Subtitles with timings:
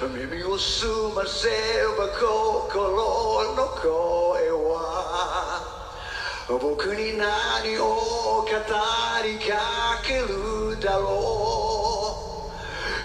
[0.00, 1.48] 耳を澄ませ
[1.98, 5.60] ば心の声は
[6.48, 8.46] 僕に何を語
[9.22, 12.30] りかけるだろう。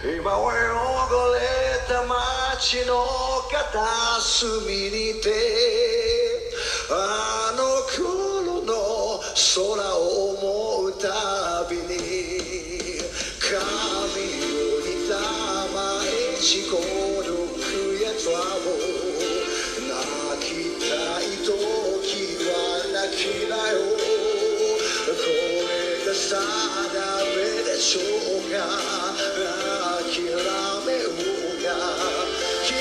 [0.06, 1.40] 今は汚れ
[1.88, 2.94] た街の
[3.50, 5.30] 片隅にて
[6.92, 10.00] あの頃の空を
[10.36, 11.08] 思うた
[16.46, 16.78] しこ
[17.26, 18.78] るくやつはもう
[19.82, 19.98] 泣
[20.46, 21.50] きたい時
[22.46, 23.82] は泣きなよ
[25.08, 26.38] これが定
[27.34, 28.00] めでしょ
[28.38, 28.54] うか
[30.06, 30.22] 諦
[30.86, 31.68] めようが
[32.64, 32.76] 季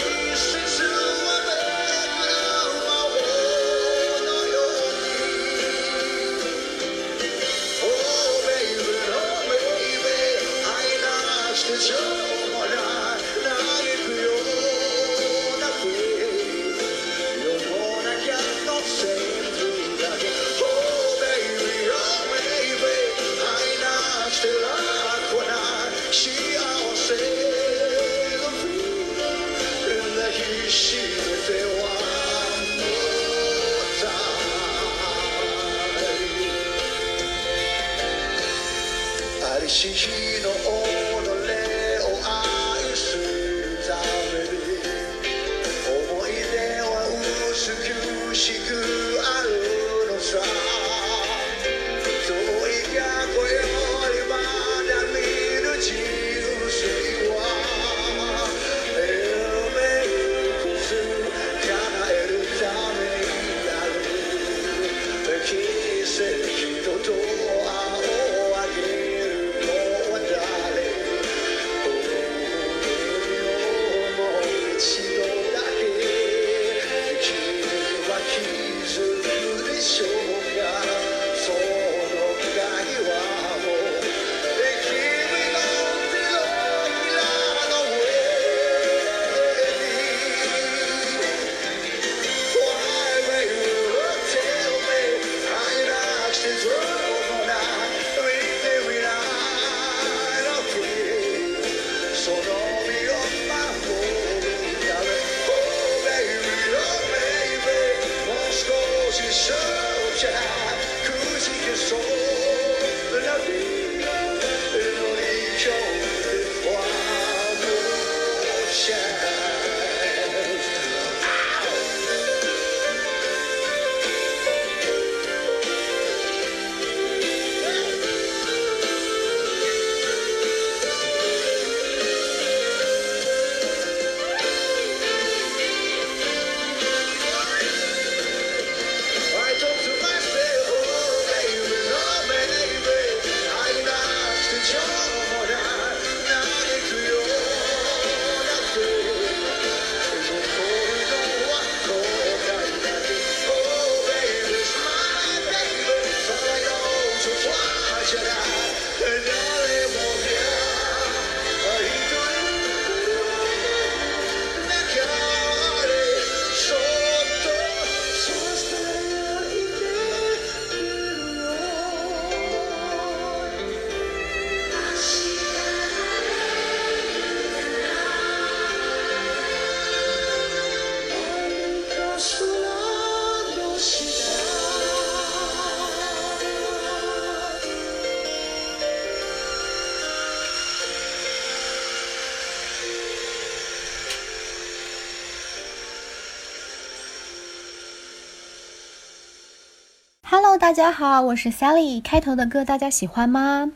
[200.64, 202.00] 大家好，我是 Sally。
[202.00, 203.70] 开头的歌大家喜欢吗？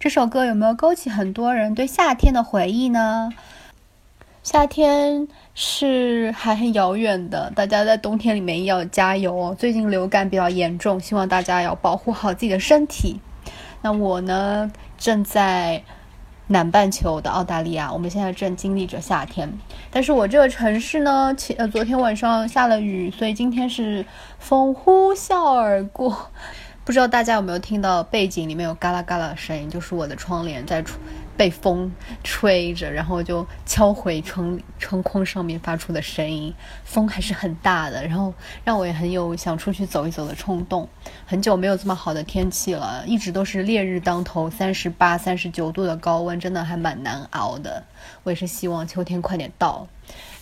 [0.00, 3.32] 这首歌有没有勾起很多人对夏天的回忆呢？
[4.42, 9.56] 夏天是还很遥远的，大家在冬天里面要加油哦。
[9.56, 13.20] 最近流感比较严重，希望大家要保护好自己的身体。
[13.80, 14.68] 那我呢，
[14.98, 15.80] 正在
[16.52, 19.48] 南半球的澳大利亚，我们现在正经历着夏天。
[19.88, 24.04] 但是我这个城市呢，前呃昨天晚上下了雨，所以今天是
[24.40, 26.30] 风呼啸而过。
[26.84, 30.82] 不知道大家有没有听到背景里面有嘎啦嘎啦的声音，就是我的窗帘在
[31.36, 31.90] 被风
[32.24, 36.52] 吹着，然后就敲回窗窗框上面发出的声音。
[36.84, 38.34] 风还是很大的，然后
[38.64, 40.88] 让我也很有想出去走一走的冲动。
[41.26, 47.84] 很久没有这么好的天气了，一直都是烈日当头，三十八、三十九度的高温，真的还蛮难熬的。
[48.24, 49.86] 我也是希望秋天快点到，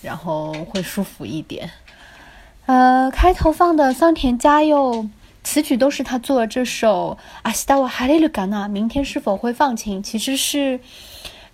[0.01, 1.71] 然后会舒服一点。
[2.67, 5.09] 呃，开头放的桑田佳佑。
[5.49, 6.47] 词曲都是他做的。
[6.47, 10.03] 这首《阿西达瓦哈利鲁嘎纳》，明天是否会放晴？
[10.03, 10.79] 其实是，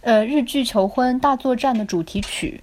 [0.01, 2.61] 呃，日剧《求婚大作战》的主题曲。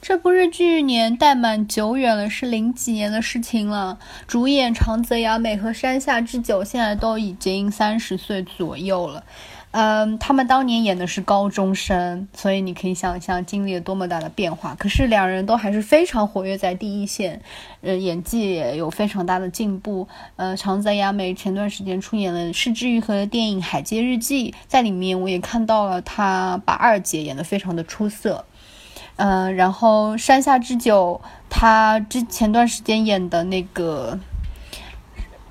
[0.00, 3.98] 这部日剧年代蛮久远了，是零几年的事情了。
[4.26, 9.24] 主演长泽雅美和山下智久现在都已经三十岁左右了。
[9.70, 14.74] 嗯，他们当年演的是高中生，所以你可以想象经历了多么大的变化。
[14.74, 17.40] 可是两人都还是非常活跃在第一线，
[17.82, 20.08] 呃，演技也有非常大的进步。
[20.36, 28.46] 呃，长泽雅美前段时间出演了市之愈和的电影《海街日记》，在里面我也看到了她把二姐演得非常的出色。
[29.16, 31.20] 嗯，然后山下智久，
[31.50, 34.18] 他之前段时间演的那个。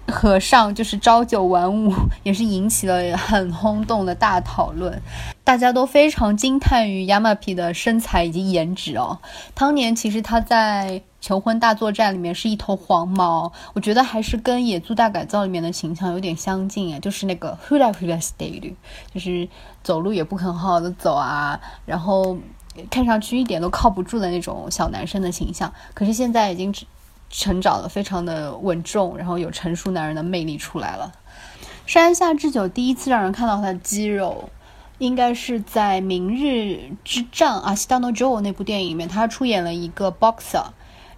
[0.08, 1.94] 和尚就是朝九晚五，
[2.24, 5.02] 也是引起了很轰动的大讨论，
[5.44, 9.20] 大家都非常惊叹于亚麻皮的身材以及颜值哦。
[9.54, 18.74] 当年其实他在《求婚大作战》里面是一头黄毛，我觉得还是跟《野猪大改造》里面的形象有点相近啊，就是那个 hula hula style，
[19.14, 19.48] 就是
[19.84, 22.38] 走路也不肯好好的走啊，然后
[22.90, 25.74] 看上去一点都靠不住的那种小男生的形象。
[25.94, 26.86] 可是现在已经只
[27.30, 31.12] 成长的非常的稳重，然后有成熟男人的魅力出来了。
[31.86, 34.50] 山下智久第一次让人看到他的肌肉，
[34.98, 40.66] 应该是在《明日之战》啊，《西达诺 Joe》那部电影里面，他出演了一个 boxer，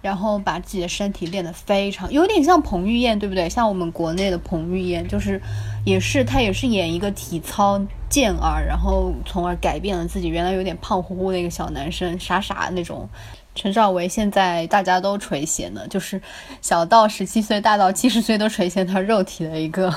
[0.00, 3.48] 然后把自己的身体练得非常，有点像彭于晏，对不对？
[3.48, 5.40] 像我们国内的彭于晏，就是
[5.84, 13.08] 也是他也是演一个体操健儿，然后从而改变了自己原来有点胖乎乎的一个小男生，傻傻的那种。
[13.54, 16.20] 陈少维现在大家都垂涎的，就是
[16.62, 19.92] 小到十七岁，大到七十岁都垂涎他肉体的一个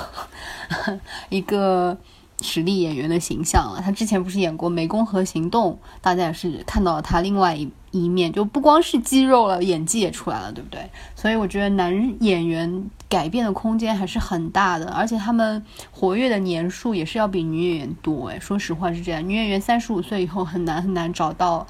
[1.29, 1.95] 一个
[2.41, 3.79] 实力演员的形象了。
[3.79, 10.89] 他之前不是演过《湄公河行动》，大家也是看到了他另外一一面，就不光是肌肉了，演技也出来了，对不对？
[11.15, 18.29] 所以我觉得男演员改变的空间还是很大的，而且他们活跃的年数也是要比女演员多。
[18.29, 21.65] 哎，说实话是这样，女演员三十五岁以后很难很难找到。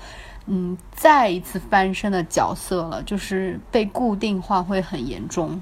[0.46, 5.62] 嗯，再一次翻身的角色了，就是被固定化会很严重，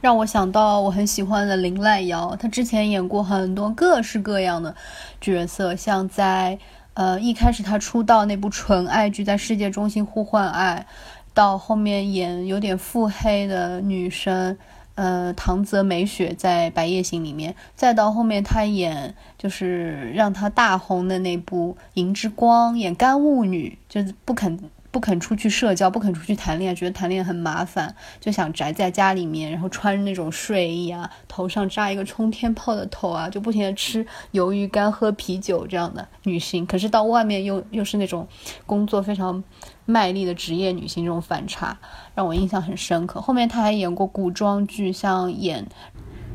[0.00, 4.74] 让我想到我很喜欢的林濑遥，她之前演过很多各式各样的
[5.20, 6.58] 角色，像在
[6.94, 10.86] 呃一开始她出道那部纯爱剧在世界中心呼唤爱，
[11.34, 14.56] 到后面演有点腹黑的女生。
[14.94, 24.58] 呃，唐泽美雪在《白夜行》里面，再到后面她演就是让她大红的那部《银之光》，演干物女，就是不肯
[24.92, 36.64] 不肯出去社交，不肯出去谈恋爱，觉得谈恋爱很麻烦，就想宅在家里面，然后穿着那种睡衣啊，头上扎一个冲天炮的头啊，就不停的吃鱿鱼干、喝啤酒这样的女性。
[36.64, 38.28] 可是到外面又又是那种
[38.66, 39.42] 工作非常。
[39.84, 41.76] 卖力的职业女性这种反差
[42.14, 43.20] 让我印象很深刻。
[43.20, 45.64] 后面她还演过古装剧，像演《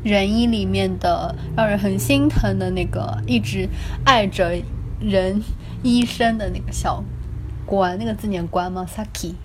[0.03, 3.69] 人医》里面的让人很心疼的那个一直
[4.03, 4.61] 爱着
[4.99, 5.41] 人
[5.81, 7.01] 医生的那个小
[7.67, 9.35] 关，那个字念关吗？Saki，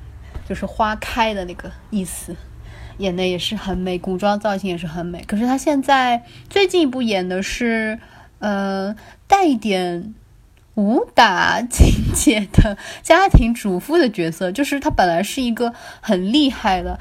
[0.49, 2.35] 就是花开的那个意思。
[2.97, 5.23] 演的也是很美，古装造型也是很美。
[5.27, 7.99] 可是她现在最近一部演的是，
[8.39, 10.15] 呃，带一点。
[10.75, 16.99] 武打情节的家庭主妇的角色，就是她本来是一个很厉害的，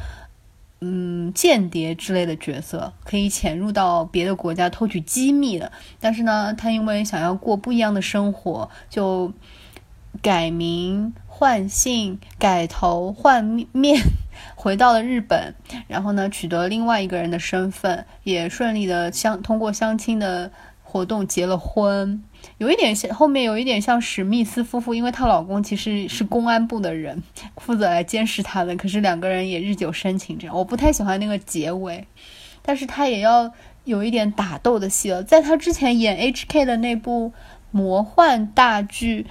[0.82, 5.72] 嗯，间谍之类的角色，可以潜入到别的国家偷取机密的。
[6.02, 9.32] 但是呢，她因为想要过不一样的生活，就
[10.22, 14.02] 改名换姓、改头换面，
[14.56, 15.54] 回到了日本。
[15.88, 20.52] 然后呢，取得另外一个人的身份，也顺利的相通过相亲的
[20.84, 22.24] 活动结了婚。
[22.58, 27.22] 有一点像后面有一点像史密斯夫妇，因为她老公其实是公安部的人，
[27.58, 28.76] 负责来监视她的。
[28.76, 32.08] 可是两个人也日久生情，这样我不太喜欢那个结尾。
[32.64, 33.52] 但是她也要
[33.84, 35.24] 有一点打斗的戏了。
[35.24, 37.32] 在她之前演 HK 的那部
[37.70, 39.28] 魔幻大剧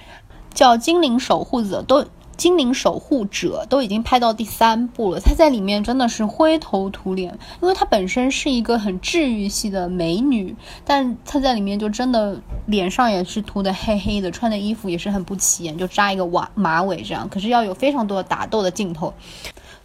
[0.53, 2.05] 叫《精灵守护者》，都
[2.37, 19.13] 精灵守护者都已经拍到第三部了，她在里面真的是灰头土脸，因为她本身是一个很治愈系的美女，但她在里面就真的脸上也是涂的黑黑的，穿的衣服也是很不起眼，就扎一个马马尾这样，可是要有非常多的打斗的镜头。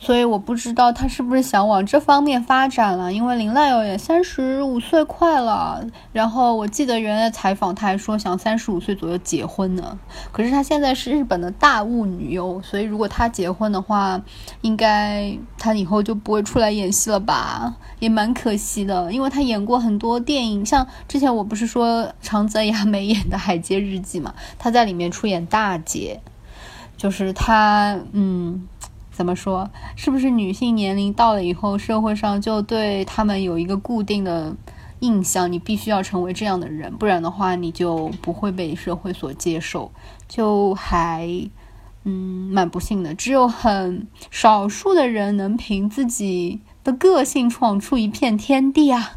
[0.06, 5.84] 所以我不知道他是不是想往这方面发展了，因为林濑遥也三十五岁快了。
[6.12, 9.98] 然后我记得原来采访他还说想三十五岁左右结婚呢。
[10.30, 14.22] 可是他现在是日本的大物女优，所以如果他结婚的话，
[14.60, 17.74] 应该他以后就不会出来演戏了吧？
[17.98, 26.20] 也蛮可惜的，因为他演过很多电影，像之前我不是说长泽雅美演的《海街日记》嘛，他在里面出演大姐，
[26.96, 28.68] 就是他，嗯。
[29.16, 29.70] 怎么说？
[29.96, 34.54] 是不是女性年龄到了以后，社会上就对他们有一个固定的
[35.00, 35.50] 印象？
[35.50, 39.90] 你必须要成为这样的人，不然的话，你就不会被社会所接受。
[40.28, 41.26] 就还，
[42.04, 42.12] 嗯，
[42.52, 43.14] 蛮不幸的。
[43.14, 49.12] 只有很少数的人能凭自己的个性闯出一片天地啊。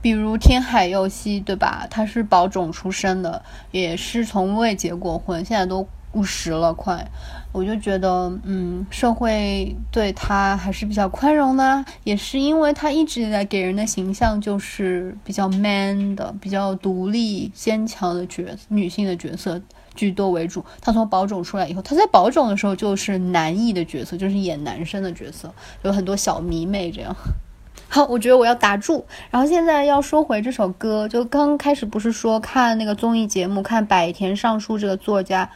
[0.00, 1.86] 比如天海佑希，对吧？
[1.90, 5.86] 他是保种出身的，也是从未结过婚，现在都。
[6.12, 7.08] 五十了，快，
[7.52, 19.60] 我就觉得，嗯，社会对他还是比较宽容的，也是因为他一直以来给人的形象就是比较 man 的、比较独立坚强的角色女性的角色
[19.96, 20.64] 居多为主。
[20.80, 25.52] 他从宝冢出来以后，他在宝冢的时候就是男一的角色，就是演男生的角色，
[25.82, 27.14] 有很多小迷妹这样。
[27.92, 29.04] 好，我觉得我要打住。
[29.32, 35.50] 然后现在要说回这首歌，就刚开始不是说看那个综艺节目，看百田尚树这个作家。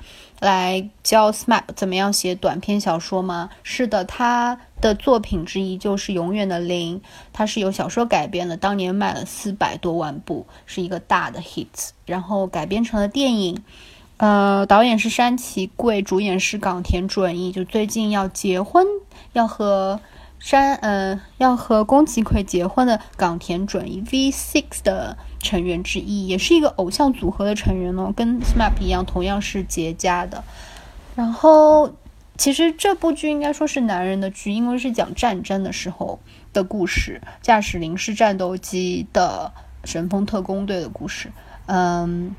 [0.44, 3.48] 来教 SMAP 怎么样写短篇小说吗？
[3.62, 7.00] 是的，他的作品之一就是《永远的零》，
[7.32, 11.66] 它是由小说改编的，当年卖了四百多万部，是一个大的 hit。
[12.04, 13.58] 然后改编成了电影，
[14.18, 18.86] 呃，导演是山崎贵，主演是冈田准一，就最近要结婚，
[19.32, 19.98] 要和
[20.44, 25.16] 山，呃，要和宫崎葵结婚的冈田准一 V6 的。
[25.40, 30.42] 成员之一，也是一个偶像组合的成员哦，跟 SMAP 一样，同样是结家的。
[31.14, 31.92] 然后，
[32.38, 36.18] 其实这部剧应该说是男人的剧，因为是讲战争的时候
[36.54, 39.52] 的故事，驾驶零式战斗机的
[39.84, 41.30] 神风特工队的故事。
[41.66, 42.34] 嗯，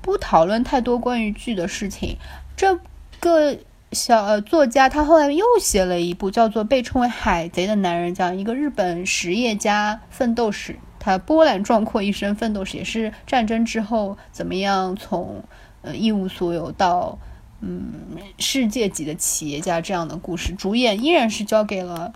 [0.00, 2.16] 不讨论太多关于剧的事情。
[2.56, 2.78] 这
[3.18, 3.58] 个
[3.94, 10.76] 小呃作家他后来又写了一部叫做《被称为海贼的男人》，讲一个日本实业家奋斗史。
[10.98, 15.44] 他波澜壮阔一生奋斗史，也是战争之后怎么样从
[15.82, 17.18] 呃一无所有到
[17.60, 17.92] 嗯
[18.38, 20.54] 世界级的企业家这样的故事。
[20.54, 22.12] 主演依然是交给了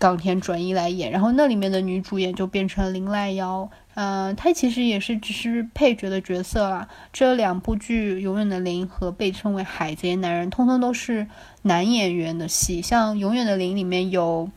[0.00, 6.88] 冈田准一来演，然后那里面的女主演就变成林濑遥，嗯，她其实也是只是配角的角色啦。
[7.12, 11.28] 这两部剧《永远的零》和被称为海贼男人，通通都是
[11.62, 14.50] 男演员的戏，像《永远的零》里面有。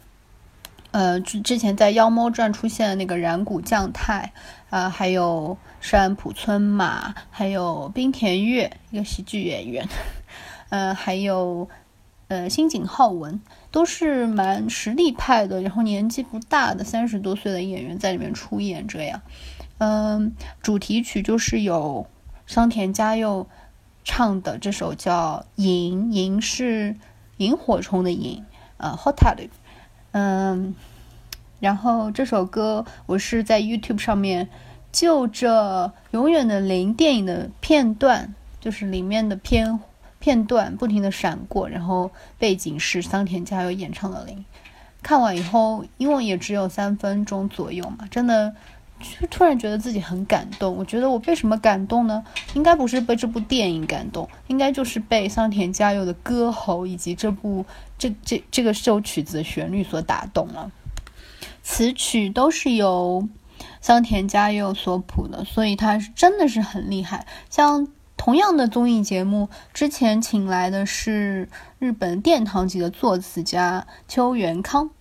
[0.92, 4.32] 呃，之之前在《妖猫传》出现的那个染谷将太，
[4.70, 9.90] 啊，还有山浦村马，还有冰田月，一个喜剧演员，
[10.70, 11.68] 呃，还有
[12.28, 13.42] 呃新井浩文，
[13.74, 19.20] 都是蛮实力派的，然后年纪不大的三十多岁的演员在里面出演这样。
[19.80, 22.06] 嗯，主题曲就是有
[22.46, 23.48] 桑田佳佑
[24.04, 26.96] 唱的这首叫《萤》，萤是
[27.38, 28.46] 萤火虫的萤，
[28.78, 29.50] 呃，Hotaru。
[30.12, 30.76] 嗯，
[31.60, 34.50] 然后这首歌我是在 YouTube 上面
[34.92, 39.80] 就着《永远的零》电影的片段，就是里面的片
[40.24, 44.38] 片段不停的闪过，然后背景是桑田佳佑演唱的《零》。
[45.02, 48.56] 看完以后，因为也只有三分钟左右嘛，真的。
[49.20, 50.74] 就突然觉得自己很感动。
[50.74, 52.24] 我觉得我被什么感动呢？
[52.54, 57.66] 应该不是被这部电影感动，应该就是被桑田佳佑的歌喉以及这部
[57.98, 60.72] 这这这个首曲子的旋律所打动了。
[61.64, 63.28] 词曲都是由
[63.82, 67.28] 桑田佳佑所谱的，所以他是真的是很厉害。
[67.50, 67.90] 像
[68.24, 74.92] 同样的综艺节目，之前请来的是日本殿堂级的作词家秋元康，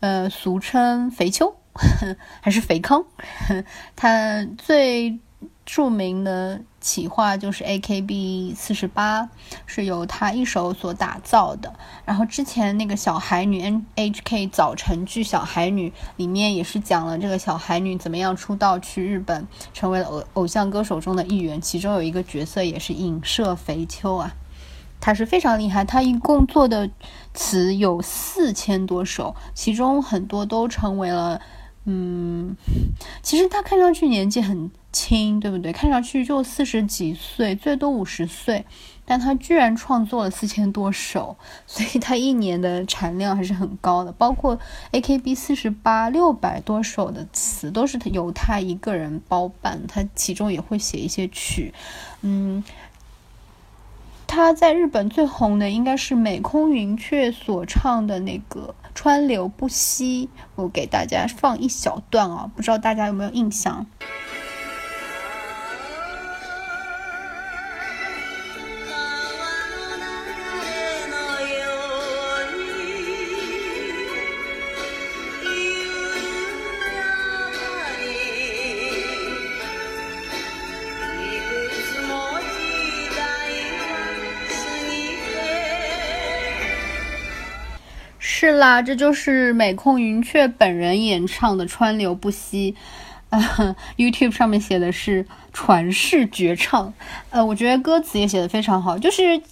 [0.00, 1.54] 呃，俗称肥秋。
[2.40, 3.04] 还是肥康，
[3.94, 5.18] 他最
[5.66, 9.28] 著名的企划就是 A K B 四十八，
[9.66, 11.74] 是由他一手所打造的。
[12.04, 21.60] 然后之前那个小孩女 N H K 早晨剧《小孩女》里面也是讲了这个小孩女怎么样出道去日本，成为了偶偶像歌手中的一员。
[21.60, 24.32] 其中有一个角色也是影射肥秋啊。
[25.00, 26.88] 他是非常厉害，他一共做的
[27.34, 31.40] 词有四千多首，其中很多都成为了。
[31.86, 32.56] 嗯，
[33.22, 35.72] 其实他看上去年纪很轻，对不对？
[35.72, 38.64] 看上去就四十几岁，最多五十岁，
[39.04, 44.10] 但他居然创作了四千多首，所以他一年的产量还是很高的。
[44.10, 44.58] 包括
[44.90, 51.72] AKB 四十八六百多首的词都是由他一个人包办，他其中也会写一些曲，
[52.22, 52.64] 嗯。
[54.28, 63.86] 他在日本最红的应该是美空云雀所唱的那个《川流不息》，我给大家放一小段啊，不知道大家有没有印象？
[88.46, 92.76] 是啦，这就是美空云雀本人演唱的《川流不息》，
[93.36, 96.94] 呃， YouTube 上面写的是传世绝唱，
[97.30, 99.42] 呃，我觉得歌词也写的非常好，就是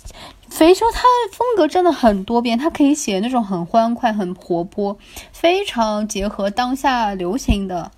[0.48, 4.96] 肥秋他的风格真的很多变，他可以写那种很欢快、很活泼，
[5.32, 7.90] 非常结合当下流行的。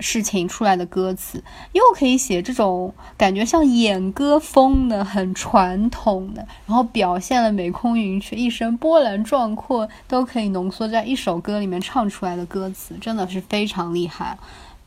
[0.00, 1.42] 事情出来的歌词，
[1.72, 14.38] 又可以写这种感觉像演歌风的、很传统的，然后表现了美空云雀一生波澜壮阔，都可以浓缩在一首歌里面唱出来的歌词，真的是非常厉害。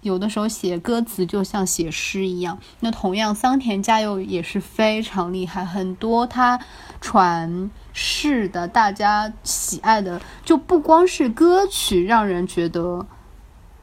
[0.02, 2.60] 有的时候写歌词就像写诗一样。
[2.82, 6.60] 那同样，桑田佳佑也是非常厉害，很多他
[7.00, 13.06] 传世的、大家喜爱的，就不光是歌曲让人觉得。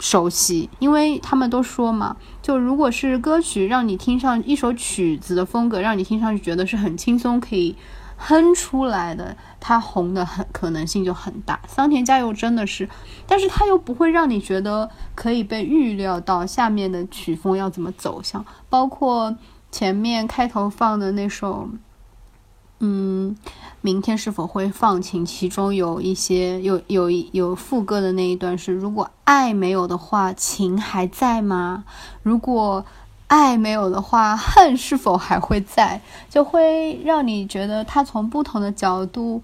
[0.00, 7.76] 熟悉，因为他们都说嘛，就如果是歌曲让你听上一首曲子的风格，让你听上去觉得是很轻松可以
[8.16, 11.61] 哼出来的，它红的很可能性就很大。
[11.69, 12.88] 桑田佳佑真的是，
[13.26, 19.37] 但是他又不会让你觉得可以被预料到下面的曲风要怎么走向，包括
[19.71, 21.69] 前面开头放的那首。
[23.82, 25.25] 明天是否会放晴？
[25.25, 31.84] 其中有一些有有有副歌的那一段是：如果爱没有的话，情还在吗？
[32.22, 32.84] 如果
[33.28, 36.02] 爱没有的话，恨是否还会在？
[36.28, 39.42] 就会让你觉得他从不同的角度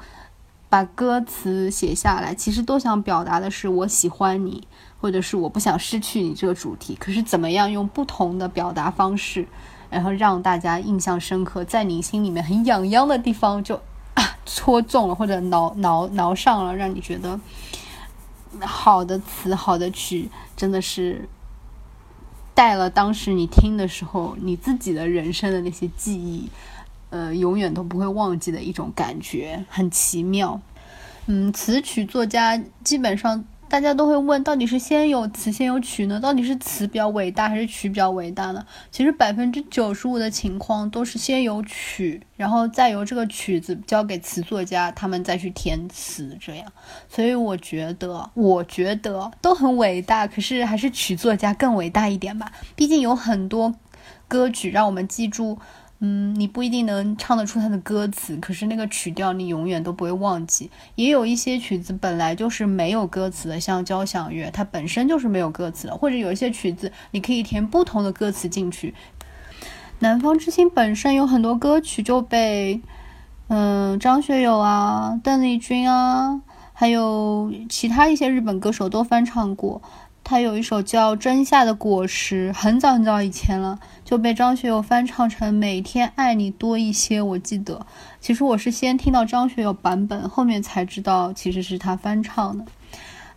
[0.69, 4.69] 把歌词写下来，其实都想表达的是我喜欢你，
[5.01, 6.95] 或者是我不想失去你这个主题。
[7.01, 9.47] 可是怎么样用不同的表达方式？
[9.89, 13.81] 然后让大家印象深刻，在你心里面很痒痒的地方就
[14.17, 17.41] 啊戳中了，或者挠挠挠上了，让你觉得
[18.61, 21.29] 好的词、好的曲，真的是
[22.53, 26.51] 带了当时你听的时候你自己的人生的那些记忆，
[27.11, 30.61] 呃，永远都不会忘记的一种感觉，很奇妙。
[31.27, 33.45] 嗯，词曲作家基本上。
[33.69, 36.21] 大家都会问，到底是先有词先有曲呢？
[36.21, 38.65] 到底是词比较伟大还是曲比较伟大呢？
[38.91, 46.73] 其实百分之九十五的情况都是先有曲，然后再由这个曲子交给词作家，他们再去填词，这样。
[47.09, 52.53] 所以我觉得，我觉得都很伟大，可是还是曲作家更伟大一点吧。
[52.75, 53.75] 毕竟有很多
[54.29, 55.59] 歌曲让我们记住。
[55.99, 60.71] 嗯，你不一定能唱得出它的歌词，可是那个曲调你永远都不会忘记。
[60.95, 68.95] 也有一些曲子本来就是没有歌词的，像交响乐，它本身就是没有歌词的，或者有一些曲子你可以填不同的歌词进去。
[70.01, 72.83] 南方之星本身有很多歌曲就被，
[73.49, 76.43] 嗯，张学友啊、邓丽君啊，
[76.75, 79.81] 还有其他一些日本歌手都翻唱过。
[80.29, 87.21] 他有一首叫《真夏的果实》，很早很早以前了，就被张学友翻唱成《每天爱你多一些》。
[87.25, 87.87] 我记得，
[88.21, 92.65] 其实我是先听到张学友版本，后面才知道其实是他翻唱的。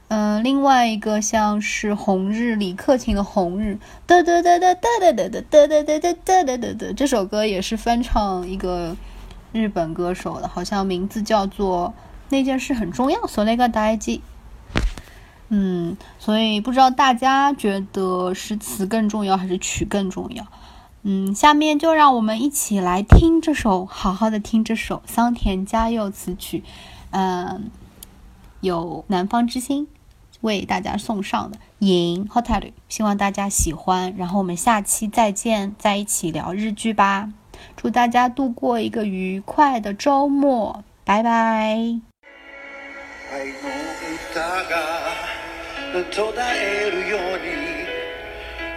[0.08, 8.98] 嗯，另外一个像是《红日》，李克勤的《红日》，哒哒哒哒哒哒哒哒哒哒哒哒哒哒哒，这首歌也是翻唱一个
[9.52, 11.94] 日本歌手的，好像名字叫做
[12.30, 13.20] 《那件事很重要》。
[13.28, 14.24] 所那个大机。
[15.50, 20.46] 嗯，所以不知道大家觉得是词更重要还是曲更重要？
[21.02, 26.64] 嗯，下面就让我们一起来听这首，好好的听这首桑田佳佑词曲，
[27.12, 27.72] 嗯，
[28.62, 29.88] 有南方之星
[30.42, 32.60] 为大家送上的《银 Hotel》，
[32.90, 34.14] 希望大家喜欢。
[34.18, 37.32] 然后我们下期再见，在一起聊日剧吧。
[37.76, 42.00] 祝大家度过一个愉快的周末，拜拜。
[45.92, 47.22] 途絶えるよう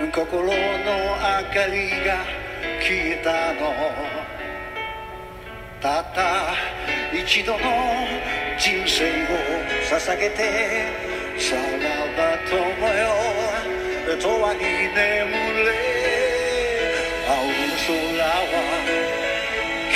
[0.00, 2.24] に心の明かりが
[2.80, 3.62] 消えたの。
[5.82, 6.54] たった
[7.12, 7.58] 一度の
[8.56, 9.36] 人生を
[9.90, 10.88] 捧げて
[11.38, 11.60] さら
[12.16, 12.56] ば友
[12.96, 13.02] よ
[14.08, 14.62] 永遠に
[14.94, 15.04] 眠
[15.64, 15.70] れ。
[17.28, 17.52] 青の
[17.86, 18.56] 空は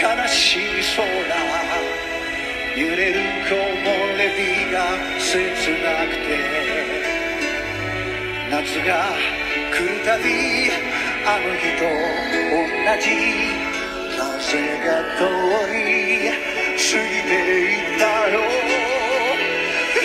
[0.03, 0.61] 悲しい
[0.97, 1.07] 空
[2.77, 3.57] 揺れる木漏
[4.19, 4.77] れ日が
[5.19, 5.33] 切
[5.83, 7.06] なくて。
[8.49, 9.11] 夏が
[9.73, 10.71] 来るたび
[11.27, 12.63] あの日と同
[13.03, 13.07] じ
[14.17, 14.55] 風
[14.87, 15.21] が通
[15.73, 16.31] り
[16.77, 18.39] 過ぎていったよ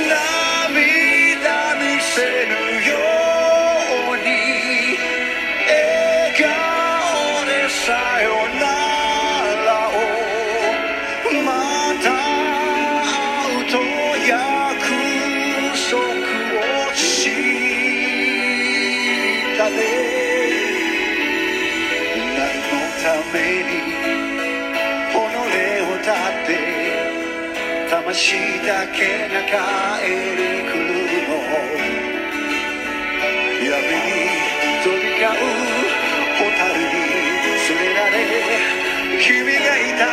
[0.09, 2.51] 涙見せぬ
[2.89, 3.10] よ
[28.13, 28.35] 魂
[28.67, 30.91] だけが帰り来る
[31.29, 31.39] の。
[33.63, 34.27] 闇に
[34.83, 35.47] 飛び交う
[36.35, 36.45] 蛍
[36.75, 38.13] に連れられ
[39.21, 40.03] 君がいた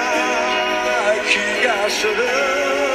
[1.27, 1.33] 気
[1.67, 2.88] がする。